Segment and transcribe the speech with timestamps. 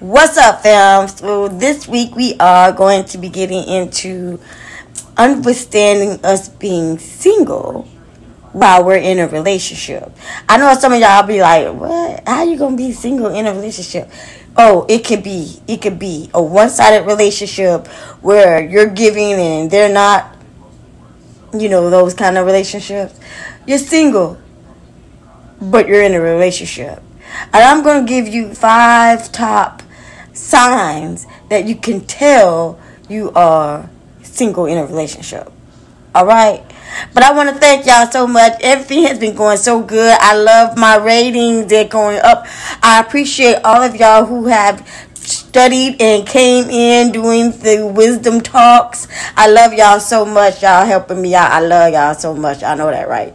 [0.00, 1.08] What's up, fam?
[1.08, 4.38] So this week we are going to be getting into
[5.16, 7.84] understanding us being single
[8.52, 10.14] while we're in a relationship.
[10.50, 12.28] I know some of y'all be like, "What?
[12.28, 14.10] How you gonna be single in a relationship?"
[14.54, 15.62] Oh, it could be.
[15.66, 17.86] It could be a one-sided relationship
[18.20, 20.36] where you're giving and they're not.
[21.54, 23.18] You know those kind of relationships.
[23.66, 24.36] You're single,
[25.58, 27.02] but you're in a relationship.
[27.52, 29.82] And I'm going to give you five top
[30.36, 33.88] signs that you can tell you are
[34.22, 35.52] single in a relationship.
[36.14, 36.64] All right.
[37.12, 38.54] But I want to thank y'all so much.
[38.60, 40.16] Everything has been going so good.
[40.20, 41.66] I love my ratings.
[41.66, 42.46] They're going up.
[42.82, 49.08] I appreciate all of y'all who have studied and came in doing the wisdom talks.
[49.36, 50.62] I love y'all so much.
[50.62, 51.50] Y'all helping me out.
[51.50, 52.62] I love y'all so much.
[52.62, 53.34] I know that, right?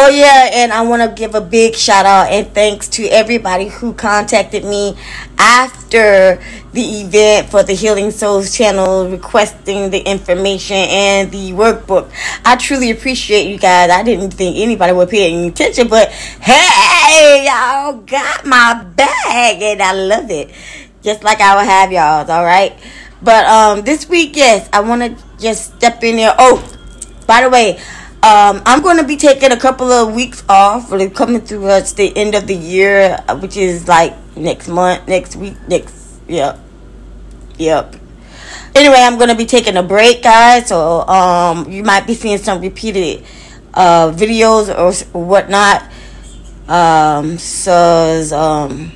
[0.00, 3.66] Oh yeah, and I want to give a big shout out and thanks to everybody
[3.66, 4.96] who contacted me
[5.36, 6.40] after
[6.72, 12.12] the event for the Healing Souls channel requesting the information and the workbook.
[12.44, 13.90] I truly appreciate you guys.
[13.90, 19.82] I didn't think anybody would pay any attention, but hey, y'all got my bag and
[19.82, 20.52] I love it.
[21.02, 22.78] Just like I will have y'all, all right?
[23.20, 26.36] But um this week, yes, I want to just step in there.
[26.38, 26.62] Oh,
[27.26, 27.80] by the way,
[28.20, 30.90] um, I'm going to be taking a couple of weeks off.
[30.90, 35.36] We're coming towards the end of the year, uh, which is like next month, next
[35.36, 36.20] week, next.
[36.26, 36.58] Yep,
[37.58, 37.94] yep.
[38.74, 40.66] Anyway, I'm going to be taking a break, guys.
[40.66, 43.24] So um, you might be seeing some repeated
[43.72, 44.68] uh, videos
[45.14, 45.84] or whatnot.
[46.66, 48.90] Um, so um,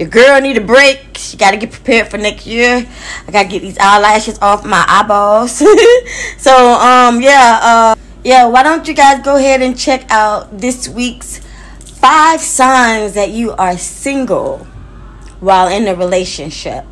[0.00, 1.16] your girl need a break.
[1.16, 2.84] She got to get prepared for next year.
[3.28, 5.52] I got to get these eyelashes off my eyeballs.
[6.38, 7.60] so um, yeah.
[7.62, 11.40] Uh, yeah, why don't you guys go ahead and check out this week's
[11.78, 14.66] five signs that you are single
[15.40, 16.84] while in a relationship.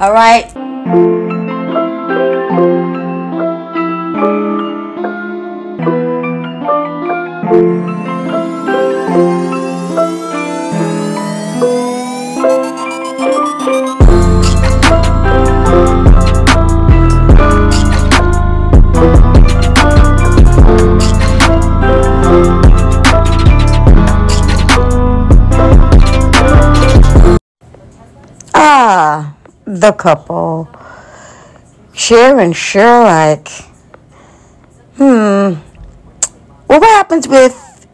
[0.00, 1.21] All right?
[29.82, 30.68] The couple.
[31.92, 33.48] Share and share like,
[34.96, 35.58] hmm.
[36.68, 37.86] Well, what happens with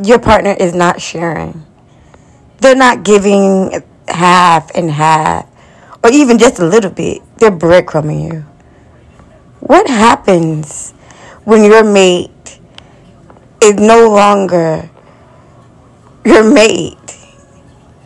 [0.00, 1.64] your partner is not sharing?
[2.58, 5.48] They're not giving half and half,
[6.04, 7.22] or even just a little bit.
[7.38, 8.40] They're breadcrumbing you.
[9.60, 10.92] What happens
[11.44, 12.60] when your mate
[13.62, 14.88] is no longer
[16.24, 16.98] your mate?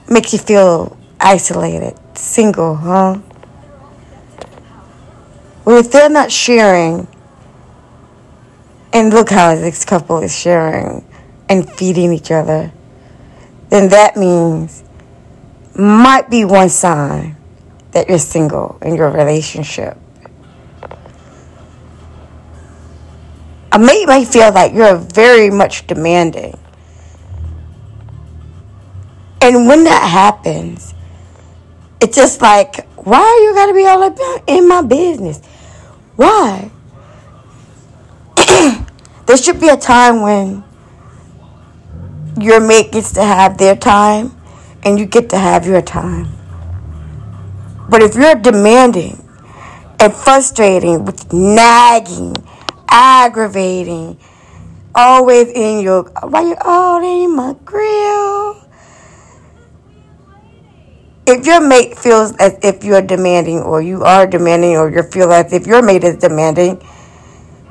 [0.09, 0.98] Makes you feel
[1.28, 3.19] isolated, single, huh?
[5.66, 7.06] Well, if they're not sharing,
[8.94, 11.05] and look how this couple is sharing
[11.50, 12.72] and feeding each other,
[13.69, 14.83] then that means
[15.75, 17.37] might be one sign
[17.91, 19.99] that you're single in your relationship.
[23.71, 26.59] A mate might feel like you're very much demanding.
[29.43, 30.94] And when that happens,
[32.01, 35.41] it's just like, why are you gotta be all up in my business?
[36.17, 36.71] Why?
[39.27, 40.65] there should be a time when
[42.41, 44.33] your mate gets to have their time
[44.85, 46.29] and you get to have your time.
[47.89, 49.25] But if you're demanding
[49.99, 52.37] and frustrating with nagging,
[52.89, 54.19] aggravating,
[54.95, 58.48] always in your why you oh, all in my grill
[61.28, 65.31] if your mate feels as if you're demanding or you are demanding or you feel
[65.31, 66.83] as if your mate is demanding,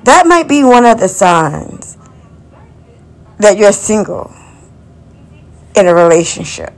[0.04, 1.98] that might be one of the signs
[3.40, 4.32] that you're single
[5.76, 6.72] in a relationship.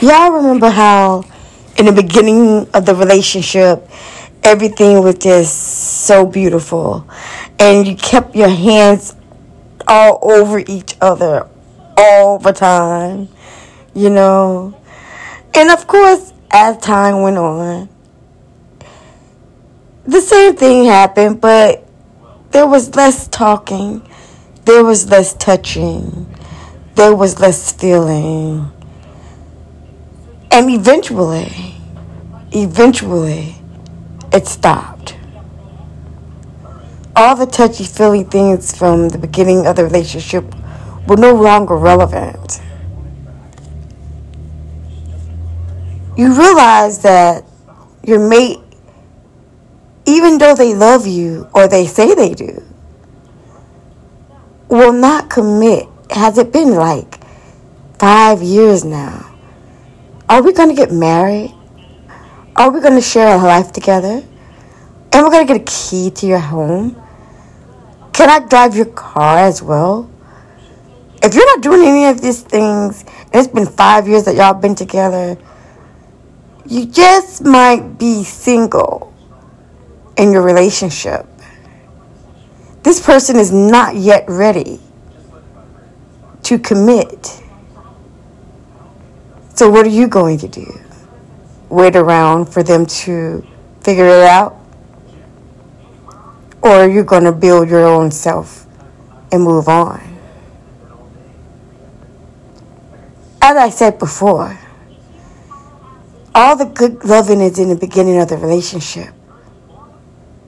[0.00, 1.24] Y'all remember how
[1.78, 3.90] in the beginning of the relationship
[4.44, 7.04] everything was just so beautiful
[7.58, 9.16] and you kept your hands
[9.88, 11.48] all over each other
[11.96, 13.28] all the time,
[13.94, 14.78] you know.
[15.54, 17.88] And of course, as time went on,
[20.04, 21.86] the same thing happened, but
[22.50, 24.06] there was less talking,
[24.64, 26.26] there was less touching,
[26.94, 28.70] there was less feeling.
[30.50, 31.74] And eventually,
[32.52, 33.56] eventually,
[34.32, 35.16] it stopped.
[37.14, 40.44] All the touchy feely things from the beginning of the relationship
[41.06, 42.60] were no longer relevant.
[46.16, 47.44] You realize that
[48.02, 48.58] your mate,
[50.06, 52.62] even though they love you or they say they do,
[54.68, 55.86] will not commit.
[56.10, 57.22] Has it been like
[57.98, 59.34] five years now?
[60.28, 61.54] Are we going to get married?
[62.56, 64.24] Are we going to share a life together?
[65.12, 67.00] And we're going to get a key to your home?
[68.12, 70.10] Can I drive your car as well?
[71.26, 74.54] If you're not doing any of these things, and it's been five years that y'all
[74.54, 75.36] been together,
[76.64, 79.12] you just might be single
[80.16, 81.26] in your relationship.
[82.84, 84.78] This person is not yet ready
[86.44, 87.42] to commit.
[89.56, 90.80] So, what are you going to do?
[91.70, 93.44] Wait around for them to
[93.80, 94.56] figure it out?
[96.62, 98.68] Or are you going to build your own self
[99.32, 100.15] and move on?
[103.48, 104.58] As I said before,
[106.34, 109.14] all the good loving is in the beginning of the relationship.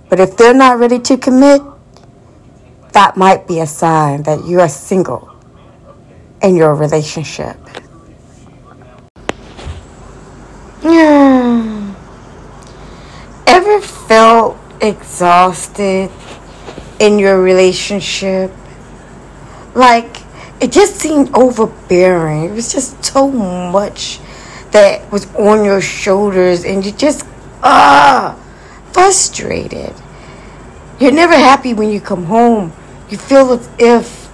[0.08, 1.62] But if they're not ready to commit,
[2.94, 5.30] that might be a sign that you are single
[6.42, 7.56] in your relationship.
[13.46, 16.10] Ever felt exhausted
[16.98, 18.50] in your relationship?
[19.76, 20.17] Like,
[20.60, 22.44] it just seemed overbearing.
[22.44, 24.20] It was just so much
[24.72, 27.24] that was on your shoulders, and you just,
[27.62, 28.36] ah,
[28.92, 29.94] frustrated.
[30.98, 32.72] You're never happy when you come home.
[33.08, 34.28] You feel as if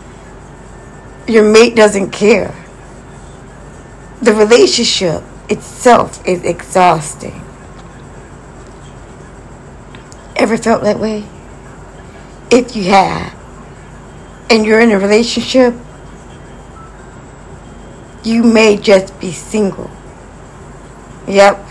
[1.29, 2.55] your mate doesn't care.
[4.23, 7.41] The relationship itself is exhausting.
[10.37, 11.25] Ever felt that way?
[12.51, 13.35] If you have,
[14.51, 15.75] and you're in a relationship,
[18.25, 19.91] you may just be single.
[21.29, 21.65] Yep,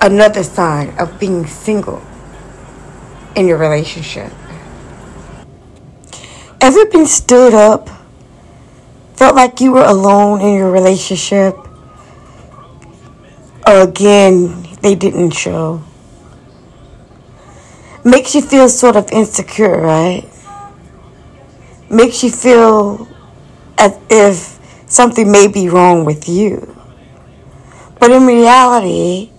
[0.00, 2.02] another sign of being single
[3.36, 4.32] in your relationship.
[6.60, 7.88] Ever been stood up?
[9.14, 11.56] Felt like you were alone in your relationship?
[13.64, 15.82] Again, they didn't show?
[18.04, 20.28] Makes you feel sort of insecure, right?
[21.88, 23.06] Makes you feel
[23.78, 24.58] as if
[24.92, 26.76] something may be wrong with you.
[27.98, 29.30] But in reality,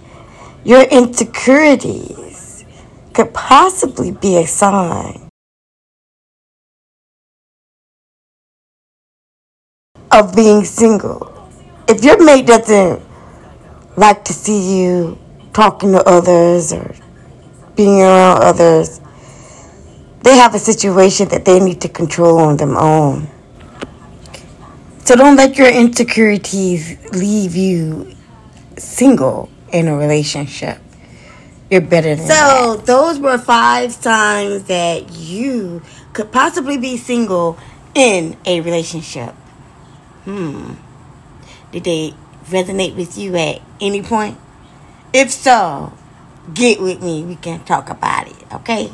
[0.63, 2.65] your insecurities
[3.13, 5.29] could possibly be a sign
[10.11, 11.29] of being single.
[11.87, 13.01] If your mate doesn't
[13.95, 15.19] like to see you
[15.53, 16.95] talking to others or
[17.75, 19.01] being around others,
[20.23, 23.27] they have a situation that they need to control on their own.
[25.05, 28.15] So don't let your insecurities leave you
[28.77, 30.79] single in a relationship.
[31.69, 32.61] You're better than so, that.
[32.61, 35.81] So those were five signs that you
[36.13, 37.57] could possibly be single
[37.93, 39.33] in a relationship.
[40.23, 40.75] Hmm.
[41.73, 42.13] Did they
[42.45, 44.37] resonate with you at any point?
[45.11, 45.91] If so,
[46.53, 47.23] get with me.
[47.23, 48.89] We can talk about it, okay?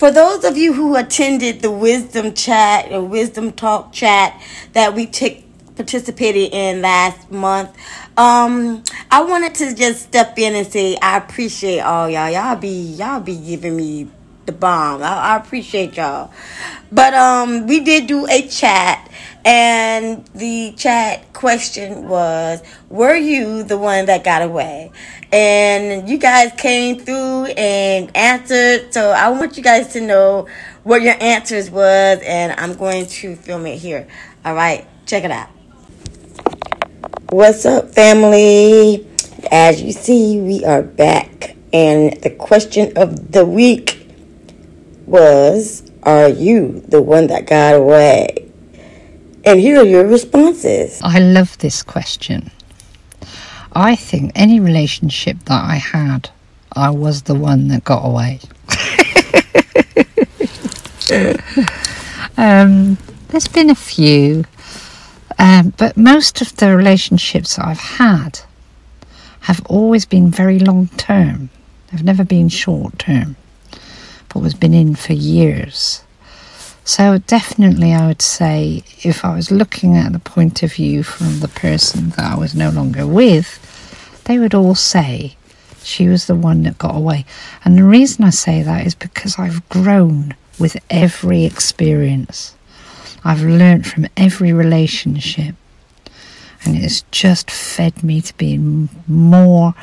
[0.00, 4.42] For those of you who attended the wisdom chat or wisdom talk chat
[4.72, 5.36] that we took
[5.76, 7.76] participated in last month,
[8.16, 12.30] um, I wanted to just step in and say I appreciate all y'all.
[12.30, 14.08] Y'all be y'all be giving me
[14.46, 15.02] the bomb.
[15.02, 16.32] I, I appreciate y'all.
[16.92, 19.10] But um, we did do a chat
[19.44, 24.92] and the chat question was, Were you the one that got away?
[25.32, 28.92] And you guys came through and answered.
[28.92, 30.48] So I want you guys to know
[30.82, 34.08] what your answers was, and I'm going to film it here.
[34.44, 35.48] All right, check it out.
[37.30, 39.06] What's up, family?
[39.50, 43.99] As you see, we are back, and the question of the week
[45.10, 48.48] was Are you the one that got away?
[49.44, 51.00] And here are your responses.
[51.02, 52.50] I love this question.
[53.72, 56.30] I think any relationship that I had,
[56.72, 58.40] I was the one that got away.
[62.36, 62.98] um,
[63.28, 64.44] there's been a few,
[65.38, 68.40] um, but most of the relationships I've had
[69.40, 71.50] have always been very long term.
[71.90, 73.36] They've never been short term,
[74.38, 76.02] was been in for years.
[76.84, 81.40] So, definitely, I would say if I was looking at the point of view from
[81.40, 83.58] the person that I was no longer with,
[84.24, 85.36] they would all say
[85.82, 87.24] she was the one that got away.
[87.64, 92.54] And the reason I say that is because I've grown with every experience,
[93.24, 95.54] I've learnt from every relationship.
[96.64, 98.58] And it's just fed me to be
[99.06, 99.74] more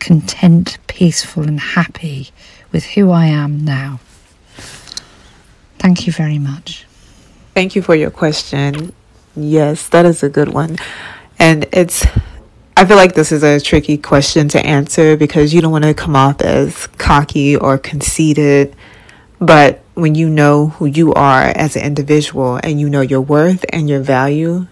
[0.00, 2.30] content, peaceful, and happy
[2.72, 4.00] with who I am now.
[5.78, 6.86] Thank you very much.
[7.54, 8.92] Thank you for your question.
[9.34, 10.78] Yes, that is a good one.
[11.38, 12.06] And it's,
[12.76, 15.94] I feel like this is a tricky question to answer because you don't want to
[15.94, 18.74] come off as cocky or conceited.
[19.38, 23.64] But when you know who you are as an individual and you know your worth
[23.70, 24.66] and your value,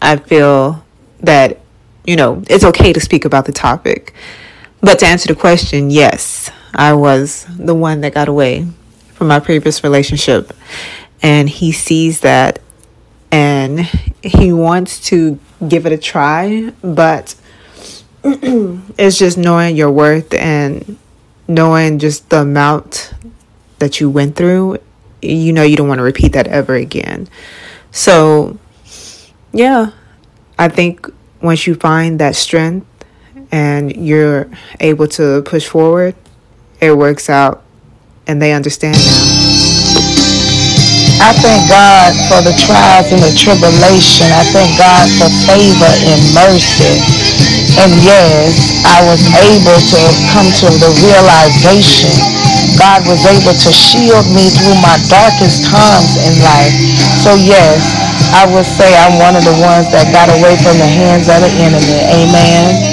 [0.00, 0.84] I feel
[1.20, 1.60] that,
[2.10, 4.12] you know, it's okay to speak about the topic.
[4.80, 8.66] But to answer the question, yes, I was the one that got away
[9.12, 10.52] from my previous relationship.
[11.22, 12.58] And he sees that
[13.30, 13.88] and
[14.24, 15.38] he wants to
[15.68, 17.36] give it a try, but
[18.24, 20.98] it's just knowing your worth and
[21.46, 23.12] knowing just the amount
[23.78, 24.78] that you went through.
[25.22, 27.28] You know, you don't want to repeat that ever again.
[27.92, 28.58] So,
[29.52, 29.92] yeah,
[30.58, 31.06] I think
[31.42, 32.86] once you find that strength
[33.34, 33.44] mm-hmm.
[33.52, 36.14] and you're able to push forward,
[36.80, 37.62] it works out
[38.26, 39.26] and they understand now.
[41.20, 44.32] I thank God for the trials and the tribulation.
[44.32, 46.96] I thank God for favor and mercy.
[47.76, 50.00] And yes, I was able to
[50.32, 52.40] come to the realization
[52.80, 56.72] God was able to shield me through my darkest times in life.
[57.20, 57.76] So yes,
[58.32, 61.42] I would say I'm one of the ones that got away from the hands of
[61.42, 61.98] the enemy.
[62.14, 62.90] Amen.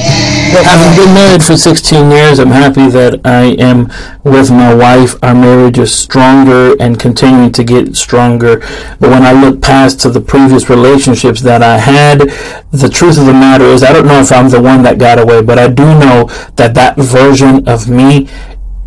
[0.49, 3.91] Having been married for 16 years, I'm happy that I am
[4.23, 5.15] with my wife.
[5.21, 8.59] Our marriage is stronger and continuing to get stronger.
[8.99, 12.29] But when I look past to the previous relationships that I had,
[12.71, 15.19] the truth of the matter is I don't know if I'm the one that got
[15.19, 16.25] away, but I do know
[16.55, 18.29] that that version of me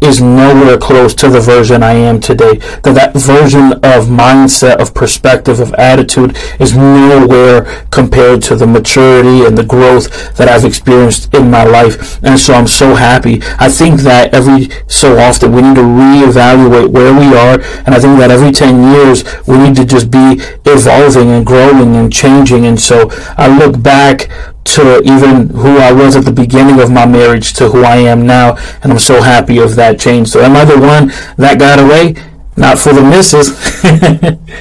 [0.01, 2.57] is nowhere close to the version I am today.
[2.83, 9.45] That that version of mindset, of perspective, of attitude is nowhere compared to the maturity
[9.45, 12.23] and the growth that I've experienced in my life.
[12.23, 13.41] And so I'm so happy.
[13.59, 17.61] I think that every so often we need to reevaluate where we are.
[17.85, 21.97] And I think that every 10 years we need to just be evolving and growing
[21.97, 22.67] and changing.
[22.67, 24.29] And so I look back
[24.65, 28.27] to even who I was at the beginning of my marriage to who I am
[28.27, 30.29] now, and I'm so happy of that change.
[30.29, 32.15] So am I the one that got away?
[32.57, 34.61] Not for the missus.